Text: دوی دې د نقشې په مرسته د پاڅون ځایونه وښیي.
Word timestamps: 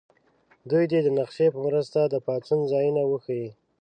دوی 0.69 0.85
دې 0.91 0.99
د 1.03 1.07
نقشې 1.17 1.47
په 1.53 1.59
مرسته 1.65 1.99
د 2.07 2.15
پاڅون 2.25 2.59
ځایونه 2.71 3.01
وښیي. 3.05 3.49